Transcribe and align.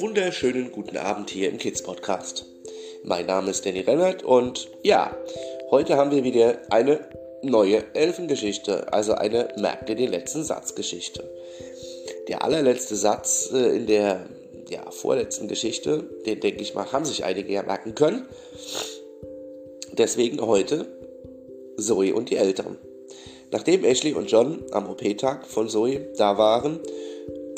wunderschönen 0.00 0.70
guten 0.72 0.98
Abend 0.98 1.30
hier 1.30 1.48
im 1.48 1.58
Kids 1.58 1.82
Podcast. 1.82 2.44
Mein 3.02 3.26
Name 3.26 3.50
ist 3.50 3.64
Danny 3.64 3.80
Rennert 3.80 4.22
und 4.22 4.68
ja, 4.82 5.16
heute 5.70 5.96
haben 5.96 6.10
wir 6.10 6.22
wieder 6.22 6.58
eine 6.70 7.00
neue 7.42 7.82
Elfengeschichte, 7.94 8.92
also 8.92 9.14
eine 9.14 9.48
Merke 9.56 9.96
den 9.96 10.10
letzten 10.10 10.44
Satz 10.44 10.74
Geschichte. 10.74 11.28
Der 12.28 12.44
allerletzte 12.44 12.94
Satz 12.94 13.50
äh, 13.52 13.76
in 13.76 13.86
der 13.86 14.26
ja, 14.68 14.90
vorletzten 14.90 15.48
Geschichte, 15.48 16.04
den 16.26 16.40
denke 16.40 16.62
ich 16.62 16.74
mal, 16.74 16.92
haben 16.92 17.04
sich 17.06 17.24
einige 17.24 17.52
ja 17.52 17.62
merken 17.62 17.94
können. 17.94 18.26
Deswegen 19.92 20.40
heute 20.40 20.86
Zoe 21.78 22.14
und 22.14 22.30
die 22.30 22.36
Eltern. 22.36 22.78
Nachdem 23.50 23.84
Ashley 23.84 24.12
und 24.12 24.30
John 24.30 24.62
am 24.72 24.90
OP-Tag 24.90 25.46
von 25.46 25.68
Zoe 25.68 26.12
da 26.16 26.38
waren, 26.38 26.80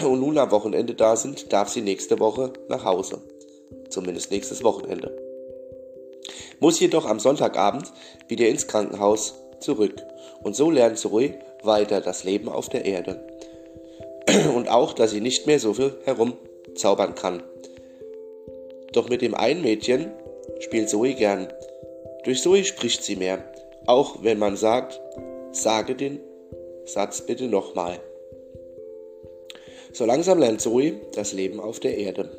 und 0.00 0.20
nun 0.20 0.38
am 0.38 0.50
Wochenende 0.50 0.94
da 0.94 1.16
sind, 1.16 1.52
darf 1.52 1.68
sie 1.68 1.82
nächste 1.82 2.18
Woche 2.18 2.52
nach 2.68 2.84
Hause. 2.84 3.20
Zumindest 3.90 4.30
nächstes 4.30 4.64
Wochenende. 4.64 5.16
Muss 6.60 6.80
jedoch 6.80 7.06
am 7.06 7.20
Sonntagabend 7.20 7.92
wieder 8.28 8.48
ins 8.48 8.66
Krankenhaus 8.66 9.34
zurück. 9.60 9.94
Und 10.42 10.56
so 10.56 10.70
lernt 10.70 10.98
Zoe 10.98 11.34
weiter 11.62 12.00
das 12.00 12.24
Leben 12.24 12.48
auf 12.48 12.68
der 12.68 12.84
Erde. 12.84 13.26
Und 14.54 14.68
auch, 14.68 14.92
dass 14.92 15.10
sie 15.10 15.20
nicht 15.20 15.46
mehr 15.46 15.58
so 15.58 15.74
viel 15.74 15.94
herumzaubern 16.04 17.14
kann. 17.14 17.42
Doch 18.92 19.08
mit 19.08 19.22
dem 19.22 19.34
einen 19.34 19.62
Mädchen 19.62 20.12
spielt 20.60 20.88
Zoe 20.88 21.14
gern. 21.14 21.52
Durch 22.24 22.42
Zoe 22.42 22.64
spricht 22.64 23.02
sie 23.02 23.16
mehr. 23.16 23.44
Auch 23.86 24.22
wenn 24.22 24.38
man 24.38 24.56
sagt, 24.56 25.00
sage 25.50 25.94
den 25.94 26.20
Satz 26.84 27.22
bitte 27.22 27.44
nochmal. 27.44 28.00
So 29.92 30.06
langsam 30.06 30.38
lernt 30.38 30.60
Zoe 30.60 30.94
das 31.14 31.34
Leben 31.34 31.60
auf 31.60 31.78
der 31.78 31.98
Erde 31.98 32.30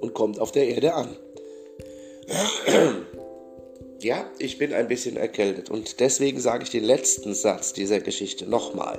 und 0.00 0.14
kommt 0.14 0.40
auf 0.40 0.50
der 0.52 0.68
Erde 0.68 0.94
an. 0.94 1.16
Ja, 4.00 4.28
ich 4.40 4.58
bin 4.58 4.72
ein 4.72 4.88
bisschen 4.88 5.16
erkältet 5.16 5.70
und 5.70 6.00
deswegen 6.00 6.40
sage 6.40 6.64
ich 6.64 6.70
den 6.70 6.82
letzten 6.82 7.34
Satz 7.34 7.72
dieser 7.72 8.00
Geschichte 8.00 8.50
nochmal. 8.50 8.98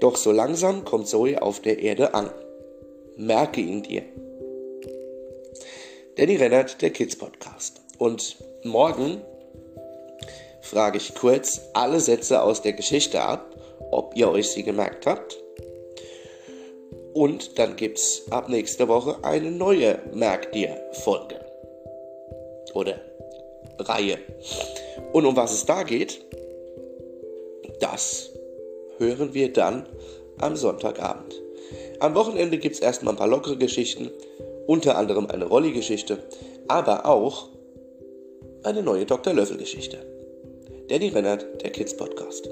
Doch 0.00 0.16
so 0.16 0.32
langsam 0.32 0.84
kommt 0.84 1.08
Zoe 1.08 1.40
auf 1.40 1.60
der 1.60 1.78
Erde 1.78 2.12
an. 2.12 2.28
Merke 3.16 3.62
ihn 3.62 3.82
dir. 3.82 4.02
Danny 6.16 6.36
Rennert, 6.36 6.82
der 6.82 6.90
Kids 6.90 7.16
Podcast. 7.16 7.80
Und 7.96 8.36
morgen 8.64 9.22
frage 10.60 10.98
ich 10.98 11.14
kurz 11.14 11.62
alle 11.72 12.00
Sätze 12.00 12.42
aus 12.42 12.60
der 12.60 12.74
Geschichte 12.74 13.22
ab, 13.22 13.56
ob 13.90 14.14
ihr 14.14 14.28
euch 14.28 14.50
sie 14.50 14.62
gemerkt 14.62 15.06
habt 15.06 15.42
und 17.14 17.58
dann 17.58 17.76
gibt 17.76 17.98
es 17.98 18.24
ab 18.30 18.48
nächster 18.48 18.88
Woche 18.88 19.16
eine 19.22 19.50
neue 19.50 19.98
Merk 20.12 20.52
dir 20.52 20.76
Folge. 20.92 21.40
Oder 22.74 23.00
Reihe. 23.78 24.18
Und 25.12 25.24
um 25.24 25.36
was 25.36 25.52
es 25.52 25.64
da 25.64 25.84
geht, 25.84 26.20
das 27.80 28.30
hören 28.98 29.32
wir 29.32 29.52
dann 29.52 29.86
am 30.38 30.56
Sonntagabend. 30.56 31.40
Am 32.00 32.14
Wochenende 32.14 32.58
gibt 32.58 32.74
es 32.74 32.80
erstmal 32.80 33.14
ein 33.14 33.18
paar 33.18 33.28
lockere 33.28 33.56
Geschichten, 33.56 34.10
unter 34.66 34.96
anderem 34.96 35.26
eine 35.26 35.44
Rolli-Geschichte, 35.44 36.18
aber 36.68 37.06
auch 37.06 37.48
eine 38.64 38.82
neue 38.82 39.06
Dr. 39.06 39.32
Löffel-Geschichte. 39.32 39.98
Danny 40.88 41.08
Rennert, 41.08 41.62
der 41.62 41.70
Kids 41.70 41.96
Podcast. 41.96 42.48